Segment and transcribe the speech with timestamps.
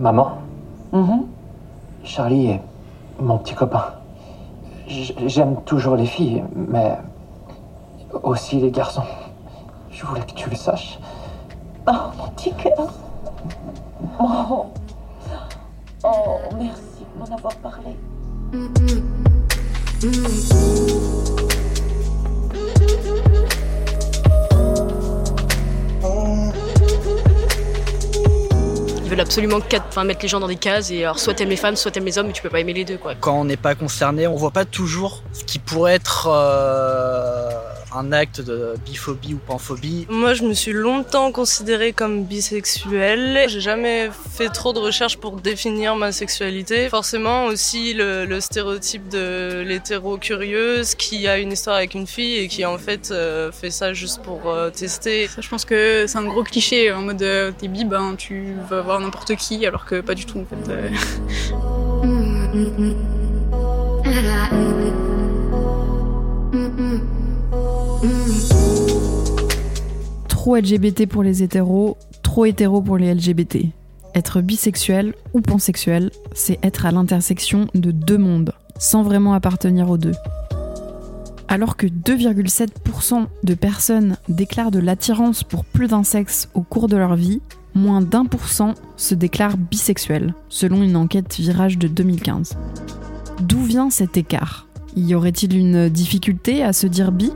[0.00, 0.38] Maman,
[0.92, 1.26] Mhm.
[2.04, 2.60] Charlie est
[3.20, 3.84] mon petit copain.
[4.88, 6.96] J'aime toujours les filles, mais
[8.22, 9.02] aussi les garçons.
[9.90, 10.98] Je voulais que tu le saches.
[11.86, 12.88] Oh, mon petit cœur.
[14.18, 14.66] Oh.
[16.04, 16.08] oh,
[16.58, 17.94] merci de m'en avoir parlé.
[20.02, 21.49] Ils
[29.18, 29.58] absolument
[29.90, 32.04] enfin, mettre les gens dans des cases et alors soit t'aimes les femmes, soit t'aimes
[32.04, 33.14] les hommes, mais tu peux pas aimer les deux quoi.
[33.18, 37.39] Quand on n'est pas concerné, on voit pas toujours ce qui pourrait être euh,
[37.94, 40.06] un acte de biphobie ou panphobie.
[40.08, 43.46] Moi, je me suis longtemps considérée comme bisexuelle.
[43.48, 46.88] J'ai jamais fait trop de recherches pour définir ma sexualité.
[46.88, 52.38] Forcément, aussi le, le stéréotype de l'hétéro curieuse qui a une histoire avec une fille
[52.38, 55.28] et qui en fait euh, fait ça juste pour euh, tester.
[55.28, 58.54] Ça, je pense que c'est un gros cliché en mode euh, t'es bi, ben tu
[58.68, 60.90] vas voir n'importe qui, alors que pas du tout en fait.
[70.40, 73.66] Trop LGBT pour les hétéros, trop hétéro pour les LGBT.
[74.14, 79.98] Être bisexuel ou pansexuel, c'est être à l'intersection de deux mondes, sans vraiment appartenir aux
[79.98, 80.14] deux.
[81.46, 86.96] Alors que 2,7% de personnes déclarent de l'attirance pour plus d'un sexe au cours de
[86.96, 87.42] leur vie,
[87.74, 92.56] moins d'un pour cent se déclarent bisexuels, selon une enquête Virage de 2015.
[93.42, 94.68] D'où vient cet écart?
[94.96, 97.30] Y aurait-il une difficulté à se dire bi?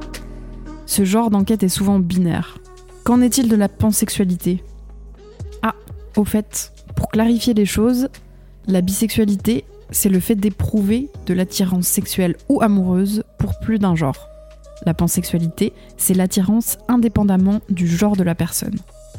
[0.86, 2.56] Ce genre d'enquête est souvent binaire.
[3.04, 4.64] Qu'en est-il de la pansexualité?
[5.60, 5.74] Ah,
[6.16, 8.08] au fait, pour clarifier les choses,
[8.66, 14.30] la bisexualité, c'est le fait d'éprouver de l'attirance sexuelle ou amoureuse pour plus d'un genre.
[14.86, 18.78] La pansexualité, c'est l'attirance indépendamment du genre de la personne.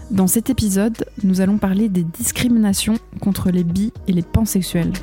[0.09, 4.93] Dans cet épisode, nous allons parler des discriminations contre les bi et les pansexuels.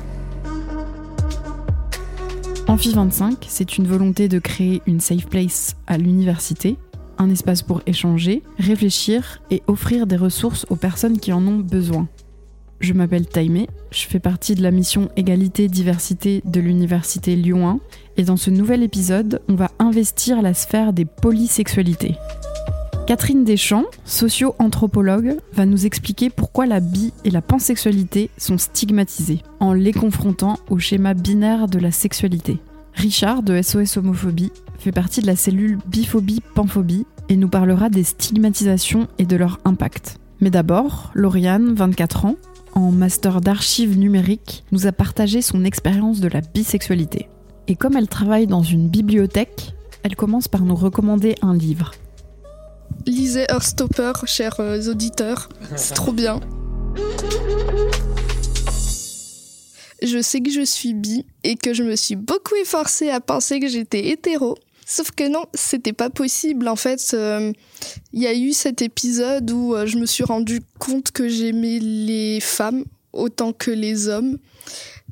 [2.67, 6.77] Amphi 25, c'est une volonté de créer une safe place à l'université,
[7.17, 12.07] un espace pour échanger, réfléchir et offrir des ressources aux personnes qui en ont besoin.
[12.79, 17.79] Je m'appelle Taimé, je fais partie de la mission Égalité-Diversité de l'Université Lyon 1
[18.17, 22.15] et dans ce nouvel épisode, on va investir la sphère des polysexualités.
[23.07, 29.73] Catherine Deschamps, socio-anthropologue, va nous expliquer pourquoi la bi et la pansexualité sont stigmatisées, en
[29.73, 32.59] les confrontant au schéma binaire de la sexualité.
[32.93, 34.51] Richard de SOS Homophobie
[34.83, 40.17] fait partie de la cellule biphobie-panphobie et nous parlera des stigmatisations et de leur impact.
[40.41, 42.35] Mais d'abord, Lauriane, 24 ans,
[42.73, 47.29] en master d'archives numériques, nous a partagé son expérience de la bisexualité.
[47.69, 49.73] Et comme elle travaille dans une bibliothèque,
[50.03, 51.91] elle commence par nous recommander un livre.
[53.05, 55.47] Lisez Heartstopper, chers euh, auditeurs.
[55.77, 56.41] C'est trop bien.
[60.01, 63.61] Je sais que je suis bi et que je me suis beaucoup efforcée à penser
[63.61, 64.55] que j'étais hétéro.
[64.85, 66.67] Sauf que non, c'était pas possible.
[66.67, 67.51] En fait, euh,
[68.11, 71.79] il y a eu cet épisode où euh, je me suis rendu compte que j'aimais
[71.79, 72.83] les femmes
[73.13, 74.37] autant que les hommes.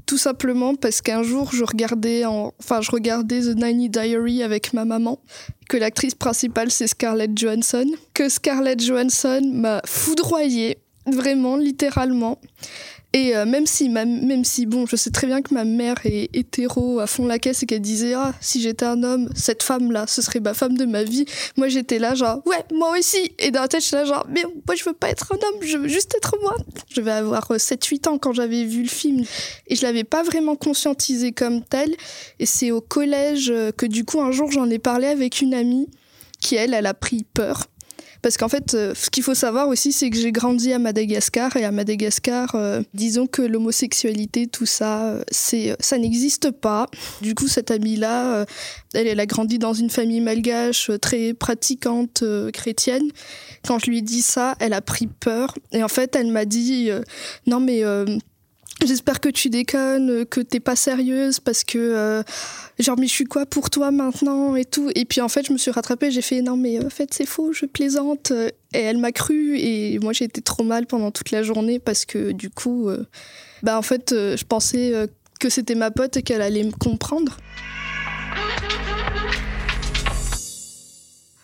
[0.05, 2.53] Tout simplement parce qu'un jour, je regardais, en...
[2.59, 5.19] enfin, je regardais The Ninety Diary avec ma maman,
[5.69, 12.39] que l'actrice principale c'est Scarlett Johansson, que Scarlett Johansson m'a foudroyée, vraiment, littéralement.
[13.13, 15.95] Et euh, même si, ma, même si, bon, je sais très bien que ma mère
[16.05, 19.63] est hétéro à fond la caisse et qu'elle disait ah si j'étais un homme, cette
[19.63, 21.25] femme là, ce serait ma femme de ma vie.
[21.57, 23.33] Moi j'étais là genre ouais moi aussi.
[23.39, 25.35] Et dans la tête je suis là genre mais moi je veux pas être un
[25.35, 26.55] homme, je veux juste être moi.
[26.89, 29.25] Je vais avoir 7-8 ans quand j'avais vu le film
[29.67, 31.93] et je l'avais pas vraiment conscientisé comme tel.
[32.39, 35.53] Et c'est au collège euh, que du coup un jour j'en ai parlé avec une
[35.53, 35.89] amie
[36.39, 37.65] qui elle elle a pris peur
[38.21, 41.55] parce qu'en fait, euh, ce qu'il faut savoir aussi, c'est que j'ai grandi à Madagascar
[41.57, 46.87] et à Madagascar, euh, disons que l'homosexualité, tout ça, euh, c'est, ça n'existe pas.
[47.21, 48.45] Du coup, cette amie-là, euh,
[48.93, 53.09] elle, elle a grandi dans une famille malgache euh, très pratiquante euh, chrétienne.
[53.65, 56.45] Quand je lui ai dit ça, elle a pris peur et en fait, elle m'a
[56.45, 57.01] dit euh,
[57.47, 58.05] non mais euh,
[58.85, 62.23] J'espère que tu déconnes, que t'es pas sérieuse parce que euh,
[62.81, 65.53] genre mais je suis quoi pour toi maintenant et tout et puis en fait je
[65.53, 68.31] me suis rattrapée j'ai fait non mais en fait c'est faux je plaisante
[68.73, 72.05] et elle m'a cru et moi j'ai été trop mal pendant toute la journée parce
[72.05, 73.05] que du coup euh,
[73.63, 75.07] bah en fait euh, je pensais euh,
[75.39, 77.37] que c'était ma pote et qu'elle allait me comprendre.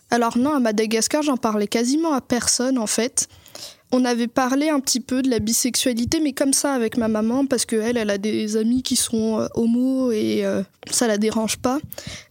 [0.09, 3.27] Alors non à Madagascar j'en parlais quasiment à personne en fait.
[3.91, 7.45] On avait parlé un petit peu de la bisexualité, mais comme ça avec ma maman,
[7.45, 10.61] parce qu'elle, elle a des amis qui sont euh, homo et euh,
[10.91, 11.79] ça la dérange pas.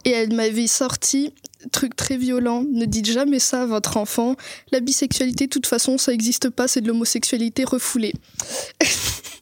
[0.05, 1.33] Et elle m'avait sorti,
[1.73, 4.37] truc très violent, ne dites jamais ça à votre enfant.
[4.71, 8.13] La bisexualité, de toute façon, ça n'existe pas, c'est de l'homosexualité refoulée.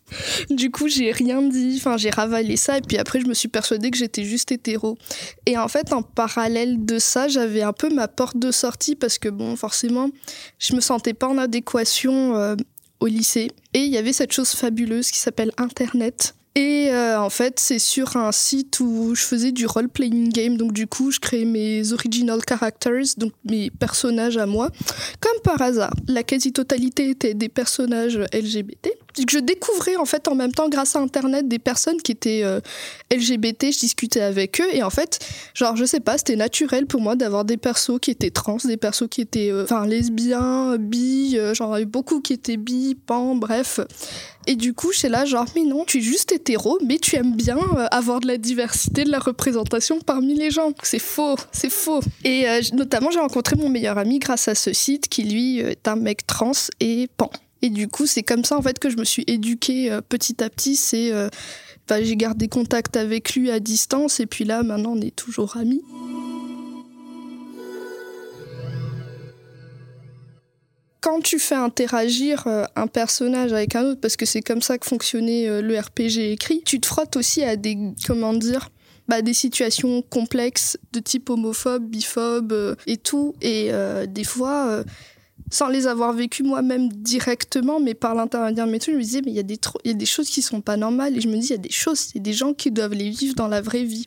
[0.51, 1.77] du coup, j'ai rien dit.
[1.79, 2.79] Enfin, j'ai ravalé ça.
[2.79, 4.97] Et puis après, je me suis persuadée que j'étais juste hétéro.
[5.47, 9.19] Et en fait, en parallèle de ça, j'avais un peu ma porte de sortie parce
[9.19, 10.11] que, bon, forcément,
[10.59, 12.57] je me sentais pas en adéquation euh,
[13.01, 13.51] au lycée.
[13.73, 16.35] Et il y avait cette chose fabuleuse qui s'appelle Internet.
[16.57, 20.57] Et euh, en fait, c'est sur un site où je faisais du role-playing game.
[20.57, 24.71] Donc, du coup, je créais mes original characters, donc mes personnages à moi.
[25.21, 28.91] Comme par hasard, la quasi-totalité étaient des personnages LGBT.
[29.17, 32.61] Je découvrais en fait en même temps, grâce à Internet, des personnes qui étaient euh,
[33.13, 33.73] LGBT.
[33.73, 34.69] Je discutais avec eux.
[34.73, 35.19] Et en fait,
[35.55, 38.77] genre, je sais pas, c'était naturel pour moi d'avoir des persos qui étaient trans, des
[38.77, 41.37] persos qui étaient euh, enfin lesbiens, bi.
[41.39, 43.81] euh, genre, il beaucoup qui étaient bi, pan, bref.
[44.47, 47.35] Et du coup, c'est là, genre, mais non, tu es juste hétéro, mais tu aimes
[47.35, 50.73] bien euh, avoir de la diversité, de la représentation parmi les gens.
[50.83, 52.01] C'est faux, c'est faux.
[52.25, 55.71] Et euh, notamment, j'ai rencontré mon meilleur ami grâce à ce site qui, lui, euh,
[55.71, 57.31] est un mec trans et pan.
[57.65, 60.45] Et du coup, c'est comme ça, en fait, que je me suis éduquée euh, petit
[60.45, 60.77] à petit.
[60.77, 61.11] C'est.
[61.13, 61.31] euh,
[61.89, 65.57] bah, j'ai gardé contact avec lui à distance, et puis là, maintenant, on est toujours
[65.57, 65.83] amis.
[71.01, 74.79] quand tu fais interagir euh, un personnage avec un autre, parce que c'est comme ça
[74.79, 77.77] que fonctionnait le RPG écrit, tu te frottes aussi à des,
[78.07, 78.71] comment dire,
[79.07, 83.35] bah, des situations complexes de type homophobe, biphobe et tout.
[83.43, 83.71] Et
[84.09, 84.83] des fois,
[85.51, 89.23] sans les avoir vécues moi-même directement, mais par l'intermédiaire de mes trucs, je me disais,
[89.25, 91.17] mais il y, a des il y a des choses qui sont pas normales.
[91.17, 93.11] Et je me dis, il y a des choses, c'est des gens qui doivent les
[93.11, 94.07] vivre dans la vraie vie.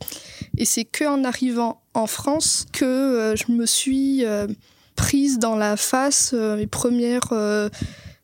[0.58, 4.48] Et c'est que en arrivant en France que euh, je me suis euh,
[4.96, 7.32] prise dans la face euh, mes premières,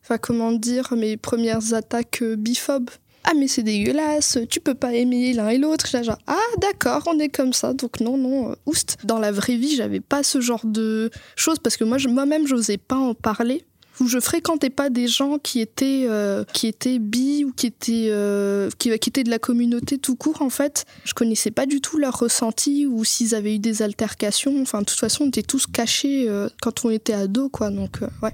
[0.04, 2.90] enfin comment dire, mes premières attaques biphobes.
[3.26, 5.88] Ah mais c'est dégueulasse, tu peux pas aimer l'un et l'autre.
[6.28, 8.98] Ah d'accord, on est comme ça, donc non non, euh, oust.
[9.06, 12.78] Dans la vraie vie, j'avais pas ce genre de choses parce que moi moi-même j'osais
[12.78, 13.66] pas en parler.
[14.02, 18.08] Ou je fréquentais pas des gens qui étaient euh, qui étaient bi ou qui étaient
[18.10, 20.86] euh, qui, étaient de la communauté tout court en fait.
[21.06, 24.60] Je connaissais pas du tout leur ressenti ou s'ils avaient eu des altercations.
[24.62, 26.28] Enfin de toute façon on était tous cachés
[26.62, 28.34] quand on était ados quoi donc ouais.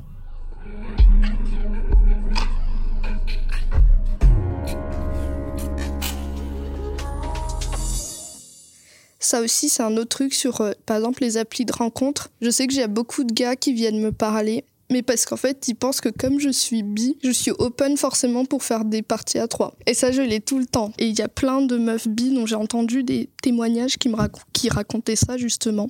[9.20, 12.30] Ça aussi, c'est un autre truc sur, euh, par exemple, les applis de rencontre.
[12.42, 15.68] Je sais que j'ai beaucoup de gars qui viennent me parler, mais parce qu'en fait,
[15.68, 19.38] ils pensent que comme je suis bi, je suis open forcément pour faire des parties
[19.38, 19.76] à trois.
[19.86, 20.94] Et ça, je l'ai tout le temps.
[20.98, 24.16] Et il y a plein de meufs bi dont j'ai entendu des témoignages qui me
[24.54, 25.90] qui racontaient ça, justement.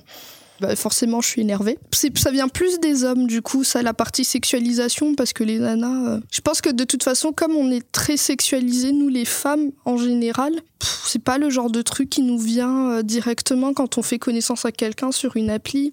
[0.60, 1.78] Bah, forcément, je suis énervée.
[2.16, 6.10] Ça vient plus des hommes, du coup, ça, la partie sexualisation, parce que les nanas.
[6.16, 9.70] euh, Je pense que de toute façon, comme on est très sexualisés, nous les femmes
[9.86, 10.52] en général,
[11.06, 14.64] c'est pas le genre de truc qui nous vient euh, directement quand on fait connaissance
[14.66, 15.92] à quelqu'un sur une appli.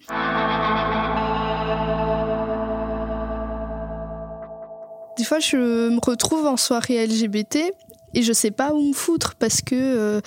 [5.17, 7.71] Des fois, je me retrouve en soirée LGBT
[8.13, 10.21] et je sais pas où me foutre parce que euh,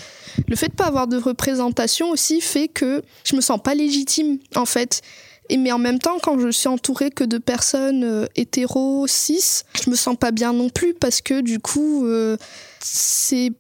[0.47, 4.38] le fait de pas avoir de représentation aussi fait que je me sens pas légitime
[4.55, 5.03] en fait.
[5.49, 9.62] Et mais en même temps, quand je suis entourée que de personnes euh, hétéro, cis,
[9.82, 12.37] je me sens pas bien non plus parce que du coup, euh,
[12.79, 13.53] c'est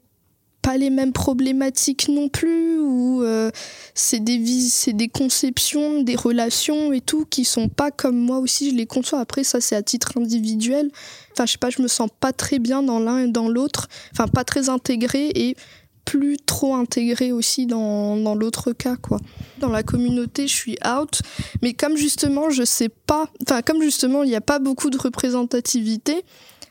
[0.62, 3.50] pas les mêmes problématiques non plus ou euh,
[3.94, 8.38] c'est des vis- c'est des conceptions, des relations et tout qui sont pas comme moi
[8.38, 9.20] aussi je les conçois.
[9.20, 10.90] Après ça c'est à titre individuel.
[11.32, 13.88] Enfin je sais pas, je me sens pas très bien dans l'un et dans l'autre.
[14.12, 15.56] Enfin pas très intégrée et
[16.04, 19.18] plus trop intégrée aussi dans, dans l'autre cas quoi.
[19.58, 21.20] Dans la communauté, je suis out,
[21.62, 24.98] mais comme justement je sais pas, enfin comme justement il n'y a pas beaucoup de
[24.98, 26.24] représentativité,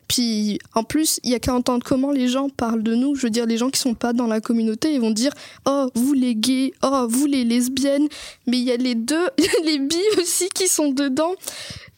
[0.09, 3.13] puis en plus, il y a qu'à entendre comment les gens parlent de nous?
[3.15, 5.31] Je veux dire, les gens qui sont pas dans la communauté, ils vont dire
[5.65, 8.07] Oh, vous les gays, oh, vous les lesbiennes.
[8.47, 9.27] Mais il y a les deux,
[9.65, 11.35] les bi aussi qui sont dedans.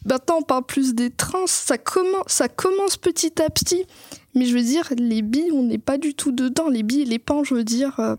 [0.06, 1.48] Maintenant, on parle plus des trans.
[1.48, 3.86] Ça commence, ça commence petit à petit.
[4.36, 6.68] Mais je veux dire, les bi, on n'est pas du tout dedans.
[6.68, 7.98] Les bi les pans, je veux dire.
[8.00, 8.16] euh,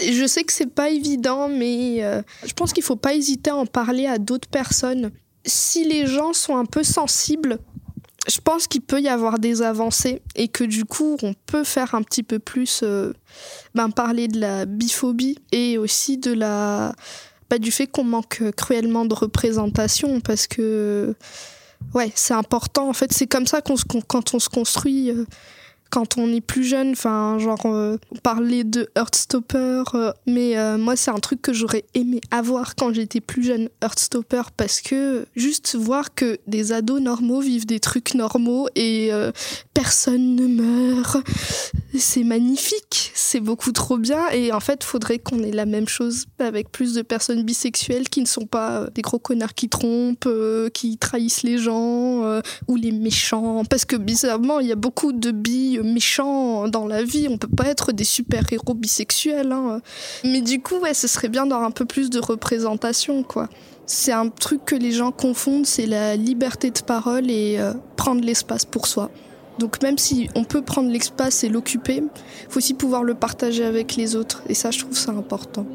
[0.00, 3.56] Je sais que c'est pas évident, mais euh, je pense qu'il faut pas hésiter à
[3.56, 5.10] en parler à d'autres personnes.
[5.44, 7.58] Si les gens sont un peu sensibles,
[8.26, 11.94] je pense qu'il peut y avoir des avancées et que du coup, on peut faire
[11.94, 13.12] un petit peu plus euh,
[13.74, 16.94] ben, parler de la biphobie et aussi de la
[17.50, 21.14] bah, du fait qu'on manque cruellement de représentation parce que
[21.92, 22.88] ouais, c'est important.
[22.88, 25.10] En fait, c'est comme ça qu'on se quand on se construit.
[25.10, 25.26] euh,
[25.94, 30.96] quand on est plus jeune, enfin, genre, euh, parler de Heartstopper, euh, mais euh, moi,
[30.96, 35.76] c'est un truc que j'aurais aimé avoir quand j'étais plus jeune, Heartstopper, parce que juste
[35.76, 39.12] voir que des ados normaux vivent des trucs normaux et
[39.72, 41.18] personne ne meurt,
[41.96, 46.24] c'est magnifique, c'est beaucoup trop bien, et en fait, faudrait qu'on ait la même chose
[46.40, 50.28] avec plus de personnes bisexuelles qui ne sont pas des gros connards qui trompent,
[50.72, 55.30] qui trahissent les gens, ou les méchants, parce que bizarrement, il y a beaucoup de
[55.30, 57.28] bi méchants dans la vie.
[57.30, 59.52] On peut pas être des super-héros bisexuels.
[59.52, 59.80] Hein.
[60.24, 63.48] Mais du coup, ouais, ce serait bien d'avoir un peu plus de représentation, quoi.
[63.86, 68.24] C'est un truc que les gens confondent, c'est la liberté de parole et euh, prendre
[68.24, 69.10] l'espace pour soi.
[69.58, 72.02] Donc même si on peut prendre l'espace et l'occuper,
[72.48, 74.42] faut aussi pouvoir le partager avec les autres.
[74.48, 75.66] Et ça, je trouve ça important.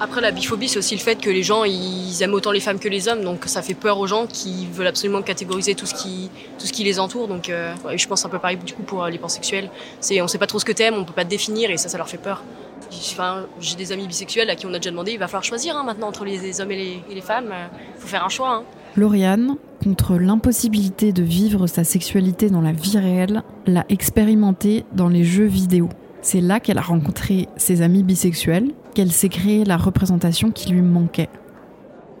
[0.00, 2.80] Après, la biphobie, c'est aussi le fait que les gens, ils aiment autant les femmes
[2.80, 5.94] que les hommes, donc ça fait peur aux gens qui veulent absolument catégoriser tout ce
[5.94, 7.28] qui, tout ce qui les entoure.
[7.28, 9.70] Donc, euh, je pense un peu pareil du coup pour euh, les pansexuels.
[10.00, 11.88] C'est, on sait pas trop ce que t'aimes, on peut pas te définir, et ça,
[11.88, 12.42] ça leur fait peur.
[12.90, 15.76] Enfin, j'ai des amis bisexuels à qui on a déjà demandé, il va falloir choisir
[15.76, 17.52] hein, maintenant entre les, hommes et les, femmes.
[17.96, 18.50] Il faut faire un choix.
[18.50, 18.62] Hein.
[18.96, 25.24] Lauriane, contre l'impossibilité de vivre sa sexualité dans la vie réelle, l'a expérimenté dans les
[25.24, 25.88] jeux vidéo.
[26.20, 30.82] C'est là qu'elle a rencontré ses amis bisexuels, qu'elle s'est créée la représentation qui lui
[30.82, 31.28] manquait.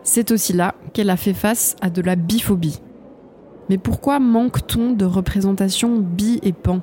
[0.02, 2.80] C'est aussi là qu'elle a fait face à de la biphobie.
[3.70, 6.80] Mais pourquoi manque-t-on de représentation bi et pan?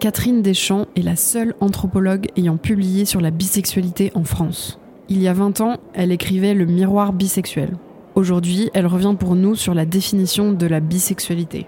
[0.00, 4.80] Catherine Deschamps est la seule anthropologue ayant publié sur la bisexualité en France.
[5.08, 7.76] Il y a 20 ans, elle écrivait Le miroir bisexuel.
[8.14, 11.66] Aujourd'hui, elle revient pour nous sur la définition de la bisexualité.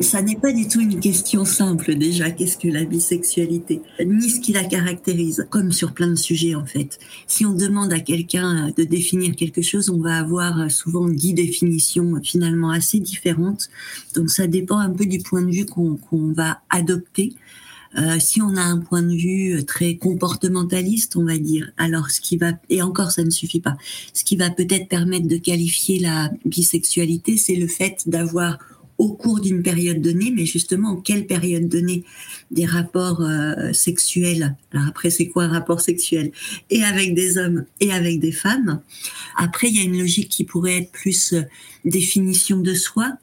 [0.00, 4.38] Ça n'est pas du tout une question simple déjà, qu'est-ce que la bisexualité, ni ce
[4.38, 7.00] qui la caractérise, comme sur plein de sujets en fait.
[7.26, 12.20] Si on demande à quelqu'un de définir quelque chose, on va avoir souvent dix définitions
[12.22, 13.70] finalement assez différentes.
[14.14, 15.98] Donc ça dépend un peu du point de vue qu'on
[16.32, 17.34] va adopter.
[17.96, 22.20] Euh, si on a un point de vue très comportementaliste, on va dire, alors ce
[22.20, 23.76] qui va, et encore ça ne suffit pas,
[24.14, 28.58] ce qui va peut-être permettre de qualifier la bisexualité, c'est le fait d'avoir
[28.98, 32.04] au cours d'une période donnée, mais justement en quelle période donnée?
[32.50, 34.56] Des rapports euh, sexuels.
[34.72, 36.32] Alors après, c'est quoi un rapport sexuel?
[36.70, 38.80] Et avec des hommes et avec des femmes.
[39.36, 41.42] Après, il y a une logique qui pourrait être plus euh,
[41.84, 43.18] définition de soi,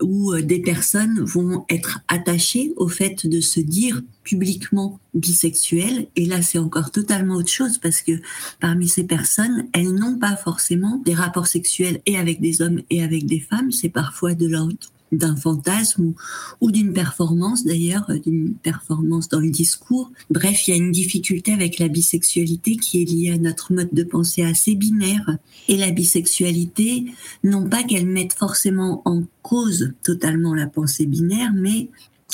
[0.00, 6.06] où euh, des personnes vont être attachées au fait de se dire publiquement bisexuelles.
[6.16, 8.12] Et là, c'est encore totalement autre chose parce que
[8.60, 13.02] parmi ces personnes, elles n'ont pas forcément des rapports sexuels et avec des hommes et
[13.02, 13.72] avec des femmes.
[13.72, 14.76] C'est parfois de l'ordre
[15.12, 16.14] d'un fantasme
[16.60, 20.10] ou, d'une performance d'ailleurs, euh, d'une performance dans le discours.
[20.30, 23.90] Bref, il y a une difficulté avec la bisexualité qui est liée à notre mode
[23.92, 25.38] de pensée assez binaire.
[25.68, 27.04] Et la bisexualité,
[27.44, 31.88] non pas qu'elle mette forcément en cause totalement la pensée binaire, mais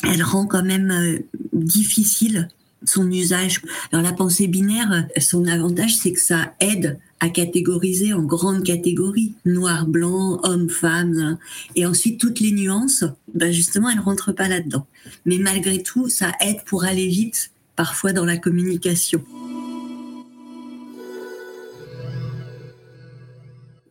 [0.04, 1.18] elle rend quand même euh,
[1.52, 2.49] difficile
[2.85, 3.62] son usage.
[3.92, 9.35] Alors la pensée binaire, son avantage, c'est que ça aide à catégoriser en grandes catégories,
[9.44, 11.38] noir, blanc, homme, femme, hein.
[11.75, 13.04] et ensuite toutes les nuances,
[13.35, 14.87] ben justement, elles rentrent pas là-dedans.
[15.25, 19.25] Mais malgré tout, ça aide pour aller vite, parfois dans la communication.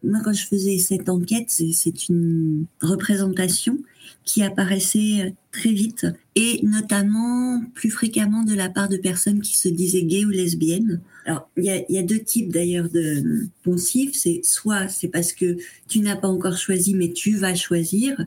[0.04, 3.78] Moi, quand je faisais cette enquête, c'est une représentation
[4.24, 9.70] qui apparaissait très vite et notamment plus fréquemment de la part de personnes qui se
[9.70, 11.02] disaient gays ou lesbiennes.
[11.26, 14.12] Alors, il y a, deux types d'ailleurs de poncifs.
[14.14, 18.26] C'est soit c'est parce que tu n'as pas encore choisi, mais tu vas choisir.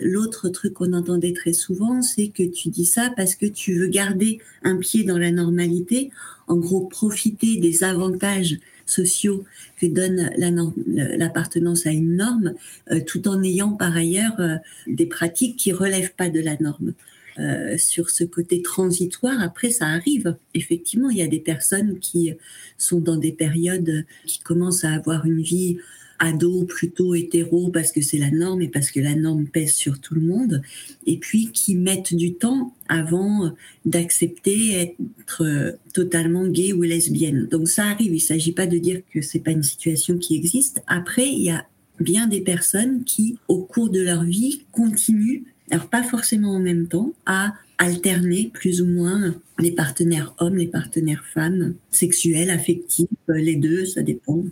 [0.00, 3.88] L'autre truc qu'on entendait très souvent, c'est que tu dis ça parce que tu veux
[3.88, 6.10] garder un pied dans la normalité.
[6.46, 8.58] En gros, profiter des avantages
[8.92, 9.44] sociaux
[9.80, 12.54] que donne l'appartenance à une norme,
[12.90, 14.56] euh, tout en ayant par ailleurs euh,
[14.86, 16.92] des pratiques qui relèvent pas de la norme.
[17.38, 20.36] Euh, sur ce côté transitoire, après ça arrive.
[20.52, 22.34] Effectivement, il y a des personnes qui
[22.76, 25.78] sont dans des périodes qui commencent à avoir une vie
[26.18, 30.00] ado plutôt hétéro parce que c'est la norme et parce que la norme pèse sur
[30.00, 30.62] tout le monde,
[31.06, 33.54] et puis qui mettent du temps avant
[33.86, 37.48] d'accepter être totalement gay ou lesbienne.
[37.50, 40.36] Donc ça arrive, il ne s'agit pas de dire que c'est pas une situation qui
[40.36, 40.82] existe.
[40.86, 41.66] Après, il y a
[42.00, 46.86] bien des personnes qui, au cours de leur vie, continuent, alors pas forcément en même
[46.86, 53.56] temps, à alterner plus ou moins les partenaires hommes, les partenaires femmes, sexuels, affectifs, les
[53.56, 54.44] deux, ça dépend.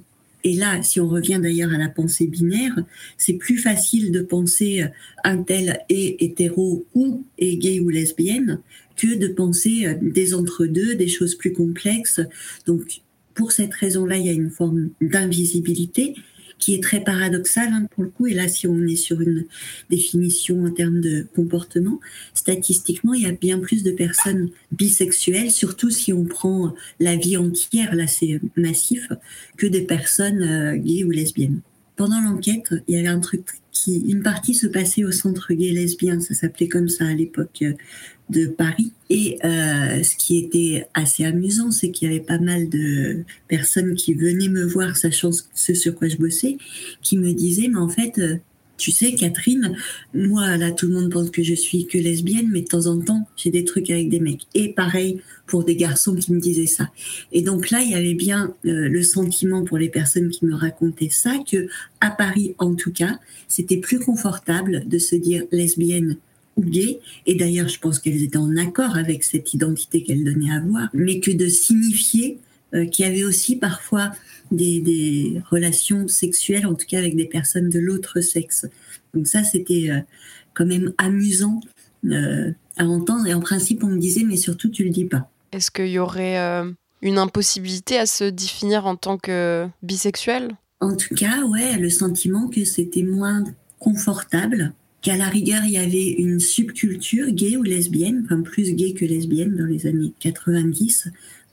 [0.44, 2.76] Et là, si on revient d'ailleurs à la pensée binaire,
[3.18, 4.84] c'est plus facile de penser
[5.24, 8.60] un tel est hétéro ou est gay ou lesbienne
[8.96, 12.20] que de penser des entre-deux, des choses plus complexes.
[12.66, 13.02] Donc,
[13.34, 16.14] pour cette raison-là, il y a une forme d'invisibilité
[16.60, 18.26] qui est très paradoxale hein, pour le coup.
[18.26, 19.46] Et là, si on est sur une
[19.88, 21.98] définition en termes de comportement,
[22.34, 27.36] statistiquement, il y a bien plus de personnes bisexuelles, surtout si on prend la vie
[27.36, 29.08] entière, là c'est massif,
[29.56, 31.60] que des personnes euh, gays ou lesbiennes.
[32.00, 33.42] Pendant l'enquête, il y avait un truc
[33.72, 37.58] qui, une partie se passait au centre gay lesbien, ça s'appelait comme ça à l'époque
[37.60, 37.74] euh,
[38.30, 38.94] de Paris.
[39.10, 43.96] Et euh, ce qui était assez amusant, c'est qu'il y avait pas mal de personnes
[43.96, 46.56] qui venaient me voir, sachant ce sur quoi je bossais,
[47.02, 48.36] qui me disaient, mais en fait, euh,
[48.80, 49.76] tu sais, Catherine,
[50.14, 52.98] moi, là, tout le monde pense que je suis que lesbienne, mais de temps en
[52.98, 54.46] temps, j'ai des trucs avec des mecs.
[54.54, 56.90] Et pareil pour des garçons qui me disaient ça.
[57.32, 60.54] Et donc là, il y avait bien euh, le sentiment pour les personnes qui me
[60.54, 61.68] racontaient ça, que
[62.00, 63.18] à Paris, en tout cas,
[63.48, 66.16] c'était plus confortable de se dire lesbienne
[66.56, 67.00] ou gay.
[67.26, 70.88] Et d'ailleurs, je pense qu'elles étaient en accord avec cette identité qu'elles donnaient à voir,
[70.94, 72.38] mais que de signifier
[72.74, 74.12] euh, qu'il y avait aussi parfois
[74.50, 78.66] des, des, relations sexuelles, en tout cas avec des personnes de l'autre sexe.
[79.14, 80.00] Donc ça, c'était euh,
[80.54, 81.60] quand même amusant
[82.06, 83.26] euh, à entendre.
[83.26, 85.30] Et en principe, on me disait, mais surtout, tu le dis pas.
[85.52, 86.38] Est-ce qu'il y aurait
[87.02, 90.52] une impossibilité à se définir en tant que bisexuel?
[90.80, 93.42] En tout cas, ouais, le sentiment que c'était moins
[93.80, 94.72] confortable,
[95.02, 99.04] qu'à la rigueur, il y avait une subculture gay ou lesbienne, enfin plus gay que
[99.04, 101.08] lesbienne dans les années 90,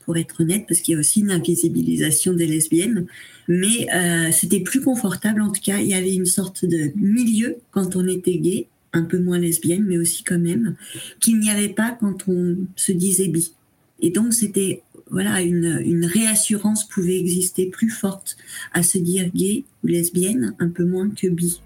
[0.08, 3.04] pour être honnête, parce qu'il y a aussi une invisibilisation des lesbiennes.
[3.46, 7.56] Mais euh, c'était plus confortable, en tout cas, il y avait une sorte de milieu
[7.72, 10.76] quand on était gay, un peu moins lesbienne, mais aussi quand même,
[11.20, 13.52] qu'il n'y avait pas quand on se disait bi.
[14.00, 18.38] Et donc c'était voilà une, une réassurance pouvait exister plus forte
[18.72, 21.60] à se dire gay ou lesbienne, un peu moins que bi.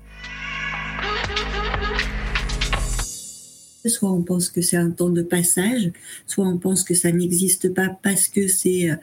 [3.84, 5.90] Soit on pense que c'est un temps de passage,
[6.26, 8.96] soit on pense que ça n'existe pas parce que c'est euh,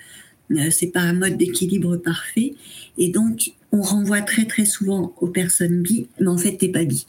[0.71, 2.53] c'est pas un mode d'équilibre parfait.
[2.97, 6.85] Et donc on renvoie très très souvent aux personnes bi, mais en fait t'es pas
[6.85, 7.05] bi.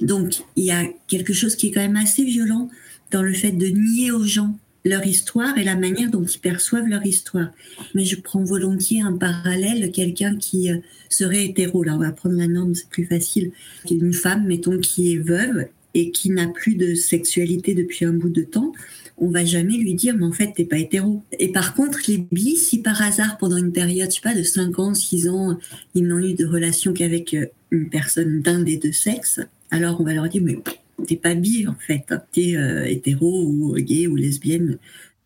[0.00, 2.70] Donc il y a quelque chose qui est quand même assez violent
[3.10, 6.86] dans le fait de nier aux gens leur histoire et la manière dont ils perçoivent
[6.86, 7.50] leur histoire.
[7.94, 12.36] Mais je prends volontiers un parallèle, quelqu'un qui euh, serait hétéro, là on va prendre
[12.36, 13.50] la norme, c'est plus facile,
[13.90, 15.66] une femme, mettons, qui est veuve
[15.98, 18.72] et qui n'a plus de sexualité depuis un bout de temps,
[19.16, 21.24] on va jamais lui dire mais en fait t'es pas hétéro.
[21.40, 24.94] Et par contre les bis, si par hasard pendant une période, pas, de 5 ans,
[24.94, 25.58] 6 ans,
[25.94, 29.40] ils n'ont eu de relation qu'avec euh, une personne d'un des deux sexes,
[29.72, 30.58] alors on va leur dire mais
[31.04, 34.78] t'es pas bi en fait, t'es euh, hétéro ou gay ou lesbienne.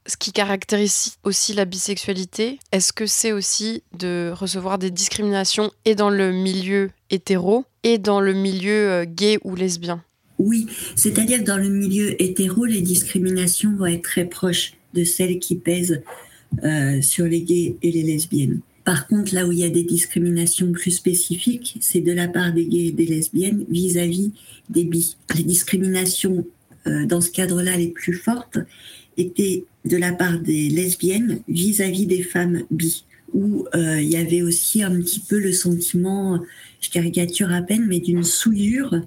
[0.07, 5.95] Ce qui caractérise aussi la bisexualité, est-ce que c'est aussi de recevoir des discriminations et
[5.95, 10.03] dans le milieu hétéro et dans le milieu euh, gay ou lesbien?
[10.43, 15.57] Oui, c'est-à-dire dans le milieu hétéro, les discriminations vont être très proches de celles qui
[15.57, 16.03] pèsent
[16.65, 18.61] euh, sur les gays et les lesbiennes.
[18.85, 22.53] Par contre, là où il y a des discriminations plus spécifiques, c'est de la part
[22.53, 24.33] des gays et des lesbiennes vis-à-vis
[24.69, 25.17] des bis.
[25.37, 26.45] Les discriminations
[26.87, 28.59] euh, dans ce cadre-là les plus fortes
[29.17, 34.43] étaient de la part des lesbiennes vis-à-vis des femmes bi, où euh, il y avait
[34.43, 36.41] aussi un petit peu le sentiment,
[36.81, 39.01] je caricature à peine, mais d'une souillure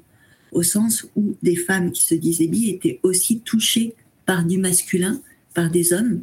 [0.52, 3.94] au sens où des femmes qui se disaient bi étaient aussi touchées
[4.26, 5.22] par du masculin,
[5.54, 6.22] par des hommes.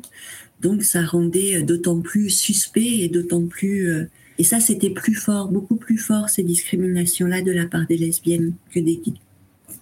[0.60, 3.88] Donc ça rendait d'autant plus suspect et d'autant plus...
[3.90, 4.04] Euh,
[4.38, 8.54] et ça, c'était plus fort, beaucoup plus fort, ces discriminations-là de la part des lesbiennes
[8.72, 9.20] que des gays.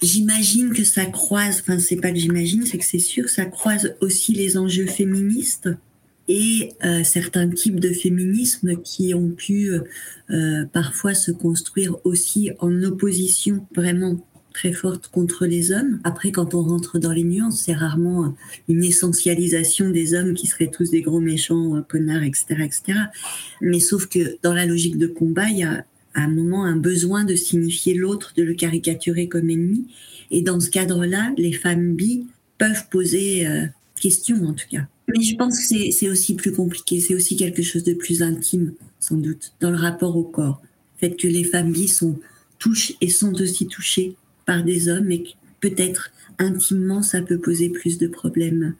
[0.02, 3.94] J'imagine que ça croise, enfin c'est pas que j'imagine, c'est que c'est sûr, ça croise
[4.00, 5.68] aussi les enjeux féministes
[6.26, 9.70] et euh, certains types de féminisme qui ont pu
[10.30, 14.24] euh, parfois se construire aussi en opposition vraiment
[14.60, 16.00] très forte contre les hommes.
[16.04, 18.34] Après, quand on rentre dans les nuances, c'est rarement
[18.68, 22.98] une essentialisation des hommes qui seraient tous des gros méchants, euh, connards, etc., etc.
[23.62, 26.76] Mais sauf que dans la logique de combat, il y a à un moment un
[26.76, 29.86] besoin de signifier l'autre, de le caricaturer comme ennemi.
[30.30, 32.26] Et dans ce cadre-là, les femmes bi
[32.58, 33.64] peuvent poser euh,
[33.98, 34.86] question, en tout cas.
[35.08, 38.74] Mais je pense que c'est aussi plus compliqué, c'est aussi quelque chose de plus intime,
[38.98, 40.60] sans doute, dans le rapport au corps.
[41.00, 42.18] Le fait que les femmes bi sont
[42.58, 44.16] touchent et sont aussi touchées
[44.50, 45.22] par des hommes et
[45.60, 46.10] peut-être
[46.40, 48.74] intimement ça peut poser plus de problèmes.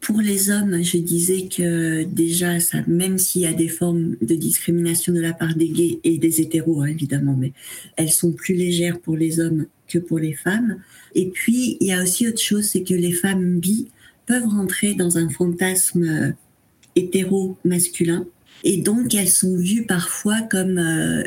[0.00, 4.36] Pour les hommes, je disais que déjà, ça, même s'il y a des formes de
[4.36, 7.52] discrimination de la part des gays et des hétéros, hein, évidemment, mais
[7.96, 10.78] elles sont plus légères pour les hommes que pour les femmes.
[11.16, 13.88] Et puis, il y a aussi autre chose, c'est que les femmes bi
[14.26, 16.30] peuvent rentrer dans un fantasme euh,
[16.94, 18.24] hétéro-masculin.
[18.62, 21.24] Et donc, elles sont vues parfois comme euh,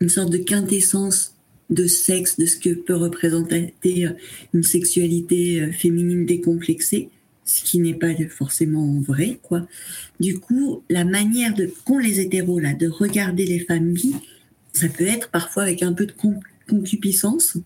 [0.00, 1.37] une sorte de quintessence
[1.70, 4.10] de sexe, de ce que peut représenter euh,
[4.54, 7.10] une sexualité euh, féminine décomplexée,
[7.44, 9.66] ce qui n'est pas forcément vrai, quoi.
[10.20, 11.54] Du coup, la manière
[11.84, 14.14] qu'ont les hétéros là de regarder les femmes bi,
[14.72, 16.12] ça peut être parfois avec un peu de
[16.68, 17.56] concupiscence,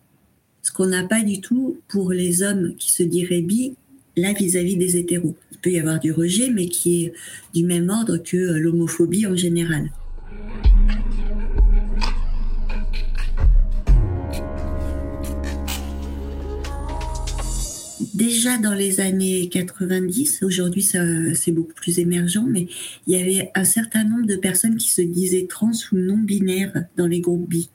[0.62, 3.75] ce qu'on n'a pas du tout pour les hommes qui se diraient bi
[4.17, 5.35] là vis-à-vis des hétéros.
[5.51, 7.12] Il peut y avoir du rejet, mais qui est
[7.55, 9.91] du même ordre que l'homophobie en général.
[18.23, 22.69] Déjà dans les années 90, aujourd'hui c'est beaucoup plus émergent, mais
[23.09, 26.85] il y avait un certain nombre de personnes qui se disaient trans ou non binaires
[26.97, 27.69] dans les groupes bi,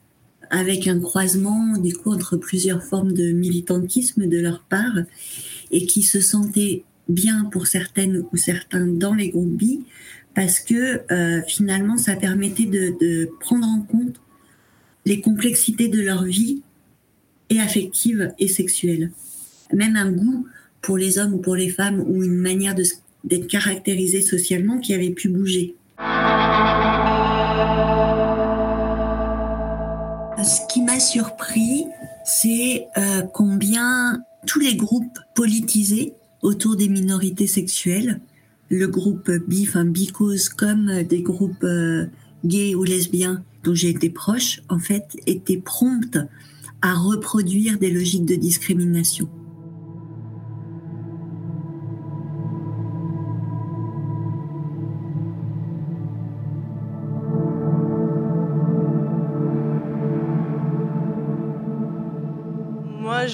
[0.50, 5.00] avec un croisement du coup entre plusieurs formes de militantisme de leur part,
[5.72, 9.82] et qui se sentaient bien pour certaines ou certains dans les groupes bi,
[10.34, 14.22] parce que euh, finalement ça permettait de, de prendre en compte
[15.06, 16.62] les complexités de leur vie
[17.50, 19.12] et affective et sexuelle
[19.74, 20.48] même un goût
[20.82, 25.12] pour les hommes ou pour les femmes ou une manière d'être caractérisé socialement qui avait
[25.12, 25.76] pu bouger.
[30.44, 31.86] Ce qui m'a surpris,
[32.24, 38.22] c'est euh, combien tous les groupes politisés autour des minorités sexuelles,
[38.70, 42.06] le groupe bi, enfin bicose, comme des groupes euh,
[42.46, 46.20] gays ou lesbiens dont j'ai été proche, en fait, étaient promptes
[46.82, 49.28] à reproduire des logiques de discrimination.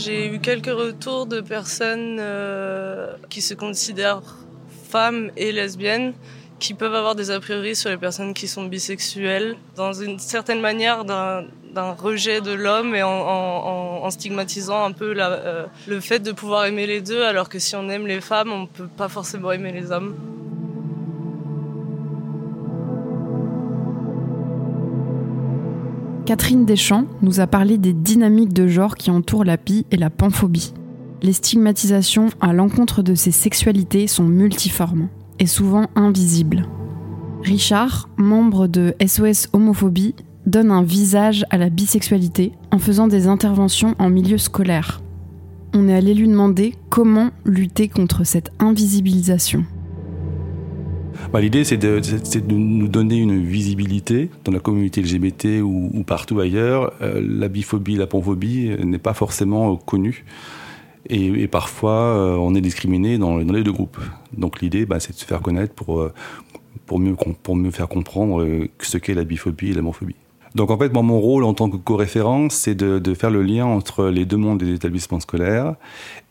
[0.03, 4.21] J'ai eu quelques retours de personnes euh, qui se considèrent
[4.89, 6.13] femmes et lesbiennes
[6.59, 10.61] qui peuvent avoir des a priori sur les personnes qui sont bisexuelles, dans une certaine
[10.61, 16.65] manière d'un rejet de l'homme et en, stigmatisant un peu euh, le fait de pouvoir
[16.65, 19.51] aimer les deux, alors que si on aime les femmes, on ne peut pas forcément
[19.51, 20.15] aimer les hommes.
[26.25, 30.09] Catherine Deschamps nous a parlé des dynamiques de genre qui entourent la pie et la
[30.09, 30.73] panphobie.
[31.21, 35.09] Les stigmatisations à l'encontre de ces sexualités sont multiformes
[35.39, 36.65] et souvent invisibles.
[37.43, 43.95] Richard, membre de SOS Homophobie, donne un visage à la bisexualité en faisant des interventions
[43.99, 45.01] en milieu scolaire.
[45.73, 49.65] On est allé lui demander comment lutter contre cette invisibilisation.
[51.31, 52.01] Bah, l'idée, c'est de,
[52.53, 56.93] nous donner une visibilité dans la communauté LGBT ou, partout ailleurs.
[57.01, 60.25] Euh, la biphobie, la panphobie n'est pas forcément connue.
[61.09, 63.99] Et, parfois, euh, on est discriminé dans, les deux groupes.
[64.37, 66.13] Donc l'idée, bah, c'est de se faire connaître pour, euh,
[66.85, 69.81] pour, mieux, pour mieux faire comprendre ce qu'est la biphobie et la.
[70.55, 73.65] Donc en fait, mon rôle en tant que co-référent, c'est de, de, faire le lien
[73.65, 75.75] entre les deux mondes des établissements scolaires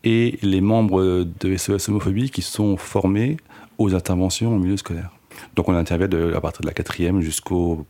[0.05, 3.37] et les membres de SOS Homophobie qui sont formés
[3.83, 5.11] aux interventions au milieu scolaire.
[5.57, 7.87] Donc on intervient de, à partir de la quatrième jusqu'au...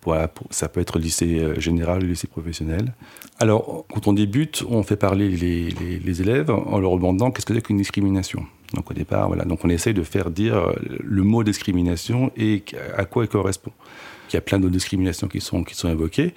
[0.50, 2.94] ça peut être lycée euh, général, lycée professionnel.
[3.38, 7.54] Alors quand on débute, on fait parler les, les, élèves en leur demandant qu'est-ce que
[7.54, 8.46] c'est qu'une discrimination.
[8.74, 9.44] Donc au départ, voilà.
[9.44, 12.64] Donc on essaye de faire dire euh, le mot discrimination et
[12.96, 13.72] à quoi il correspond.
[14.30, 16.34] Il y a plein de discriminations qui sont, qui sont évoquées.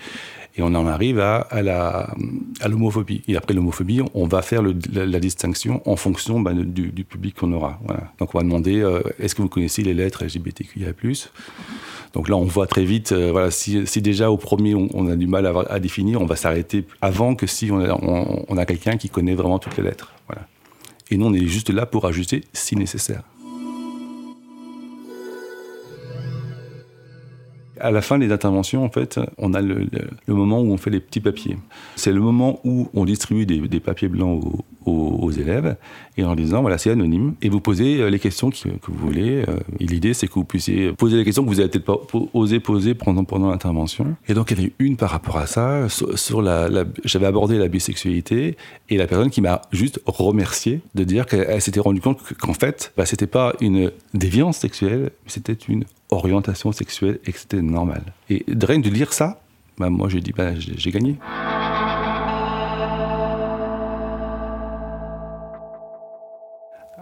[0.57, 2.13] Et on en arrive à, la,
[2.61, 3.21] à l'homophobie.
[3.27, 7.79] Et après l'homophobie, on va faire la, distinction en fonction bah, du, public qu'on aura.
[8.19, 10.93] Donc on va demander euh, est-ce que vous connaissez les lettres LGBTQIA
[12.13, 15.27] donc là, on voit très vite, euh, voilà, si, déjà au premier on, a du
[15.27, 19.59] mal à, définir, on va s'arrêter avant que si on a, quelqu'un qui connaît vraiment
[19.59, 20.13] toutes les lettres.
[21.11, 23.23] Et nous, on est juste là pour ajuster si nécessaire.
[27.79, 29.87] À la fin des interventions, en fait, on a le,
[30.27, 31.57] moment où on fait les petits papiers.
[31.95, 34.41] C'est le moment où on distribue des, papiers blancs
[34.85, 35.75] aux, élèves
[36.17, 39.43] et en disant voilà, c'est anonyme et vous posez euh, les questions que, vous voulez.
[39.47, 41.99] Euh, et l'idée, c'est que vous puissiez poser les questions que vous n'avez peut-être pas
[42.33, 44.15] osé poser pendant, pendant l'intervention.
[44.27, 45.87] Et donc, il y avait une par rapport à ça.
[45.89, 46.69] Sur, la,
[47.03, 48.55] j'avais abordé la bisexualité
[48.89, 52.93] et la personne qui m'a juste remercié de dire qu'elle s'était rendue compte qu'en fait,
[52.95, 58.03] bah, c'était pas une déviance sexuelle, mais c'était une orientation sexuelle et que c'était normal.
[58.29, 59.39] Et de de lire ça,
[59.77, 61.17] bah, moi j'ai dit, bah, j'ai gagné.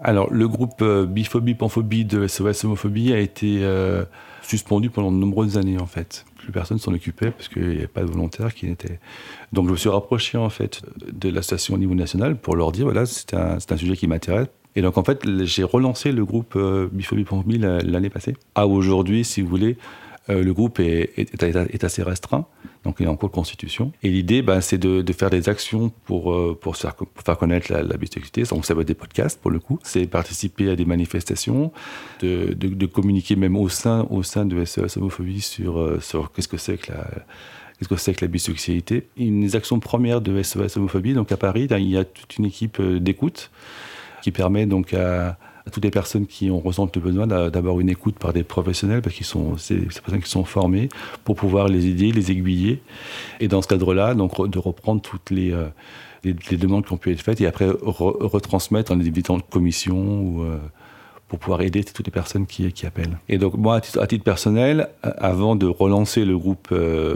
[0.06, 4.04] Alors, le groupe euh, Biphobie, Panphobie de SOS Homophobie a été euh,
[4.42, 6.26] suspendu pendant de nombreuses années, en fait.
[6.38, 9.00] Plus personne s'en occupait parce qu'il n'y avait pas de volontaires qui n'étaient.
[9.54, 12.84] Donc, je me suis rapproché, en fait, de l'association au niveau national pour leur dire
[12.84, 14.48] voilà, c'est un, un, sujet qui m'intéresse.
[14.76, 16.90] Et donc, en fait, j'ai relancé le groupe euh,
[17.26, 18.36] Panphobie l'année passée.
[18.56, 19.78] À aujourd'hui, si vous voulez,
[20.30, 22.46] le groupe est, assez restreint,
[22.86, 23.92] donc il est en cours de constitution.
[24.04, 26.34] Et l'idée, bah, c'est de, faire des actions pour,
[26.76, 28.44] faire, pour faire connaître la, la, bisexualité.
[28.44, 29.80] Donc ça va être des podcasts pour le coup.
[29.84, 31.72] C'est participer à des manifestations,
[32.22, 36.78] de, communiquer même au sein, au sein de SES Homophobie sur, sur qu'est-ce que c'est
[36.78, 37.06] que la
[37.78, 39.08] qu'est-ce que c'est que la bisexualité.
[39.18, 42.46] Une des actions premières de SOS Homophobie, donc à Paris, il y a toute une
[42.46, 43.52] équipe d'écoute
[44.24, 45.38] qui permet donc à,
[45.72, 49.16] toutes les personnes qui ont ressentent le besoin d'avoir une écoute par des professionnels, parce
[49.16, 50.88] qu'ils sont ces personnes qui sont formées
[51.26, 52.82] pour pouvoir les aider, les aiguiller,
[53.40, 55.54] et dans ce cadre-là, donc de reprendre toutes les,
[56.24, 60.46] les, demandes qui ont pu être faites et après retransmettre en évitant de commission ou
[61.28, 63.18] pour pouvoir aider toutes les personnes qui, appellent.
[63.28, 67.16] Et donc moi, à titre, personnel, avant de relancer le groupe euh,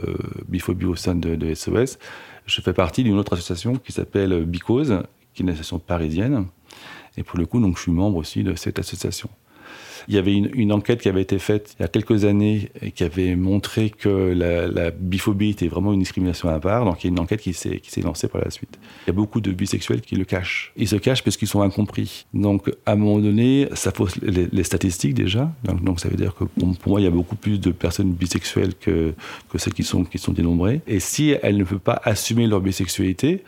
[0.86, 2.00] au sein de, de, SOS,
[2.46, 6.48] je fais partie d'une autre association qui s'appelle Bicause, qui est une association parisienne.
[7.18, 9.30] Et pour le coup, donc, je suis membre aussi de cette association.
[10.08, 12.92] Il y avait une, enquête qui avait été faite il y a quelques années et
[12.92, 16.86] qui avait montré que la, biphobie était vraiment une discrimination à part.
[16.86, 18.80] Donc il y a une enquête qui s'est lancée par la suite.
[19.06, 20.72] Il y a beaucoup de bisexuels qui le cachent.
[20.78, 22.26] Ils se cachent parce qu'ils sont incompris.
[22.34, 25.52] Donc à un moment donné, ça fausse les, statistiques déjà.
[25.82, 28.76] Donc, ça veut dire que pour moi, il y a beaucoup plus de personnes bisexuelles
[28.76, 29.14] que,
[29.50, 30.82] que celles qui sont, qui sont dénombrées.
[30.88, 33.44] Et si elles ne peuvent pas assumer leur bisexualité,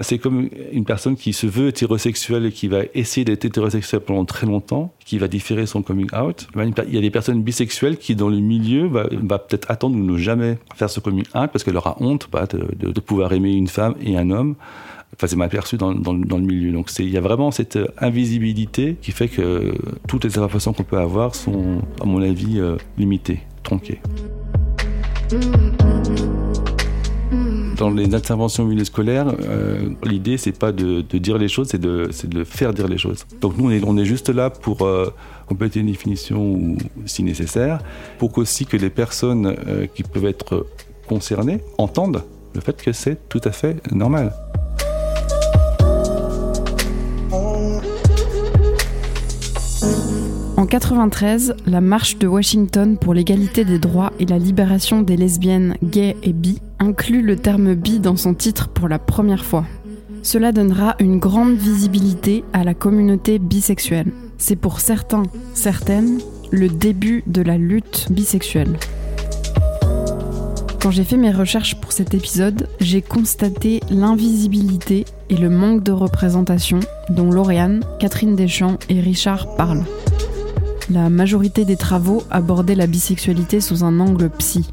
[0.00, 4.24] c'est comme une personne qui se veut hétérosexuelle et qui va essayer d'être hétérosexuelle pendant
[4.24, 6.48] très longtemps, qui va différer son coming out.
[6.56, 10.16] Il y a des personnes bisexuelles qui, dans le milieu, va, peut-être attendre ou ne
[10.16, 13.94] jamais faire ce coming out parce qu'elle aura honte bah, de, pouvoir aimer une femme
[14.00, 14.56] et un homme.
[15.14, 16.72] Enfin, c'est mal perçu dans, le milieu.
[16.72, 19.74] Donc, il y a vraiment cette invisibilité qui fait que
[20.08, 24.00] toutes les informations qu'on peut avoir sont, à mon avis, euh, limitées, tronquées.
[27.76, 32.44] Dans les interventions milieu scolaires, euh, l'idée c'est pas de, dire les choses, c'est de,
[32.44, 33.26] faire dire les choses.
[33.40, 35.12] Donc nous on est, juste là pour euh,
[35.46, 37.80] compléter une définition si nécessaire,
[38.18, 40.66] pour qu'aussi que les personnes euh, qui peuvent être
[41.08, 42.22] concernées entendent
[42.54, 44.32] le fait que c'est tout à fait normal.
[50.74, 56.16] 93, la marche de Washington pour l'égalité des droits et la libération des lesbiennes, gays
[56.24, 59.66] et bi inclut le terme bi dans son titre pour la première fois.
[60.24, 64.10] Cela donnera une grande visibilité à la communauté bisexuelle.
[64.36, 66.18] C'est pour certains, certaines,
[66.50, 68.76] le début de la lutte bisexuelle.
[70.82, 75.92] Quand j'ai fait mes recherches pour cet épisode, j'ai constaté l'invisibilité et le manque de
[75.92, 79.84] représentation dont Lauriane, Catherine Deschamps et Richard parlent.
[80.90, 84.70] La majorité des travaux abordaient la bisexualité sous un angle psy.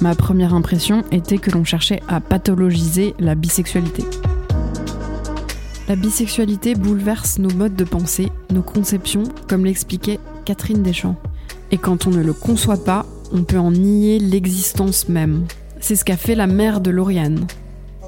[0.00, 4.02] Ma première impression était que l'on cherchait à pathologiser la bisexualité.
[5.88, 11.16] La bisexualité bouleverse nos modes de pensée, nos conceptions, comme l'expliquait Catherine Deschamps.
[11.70, 15.44] Et quand on ne le conçoit pas, on peut en nier l'existence même.
[15.80, 17.46] C'est ce qu'a fait la mère de Lauriane.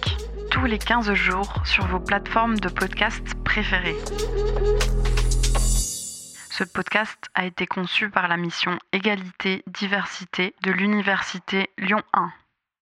[0.50, 3.98] tous les 15 jours sur vos plateformes de podcast préférées.
[6.50, 12.32] Ce podcast a été conçu par la mission Égalité-Diversité de l'Université Lyon 1.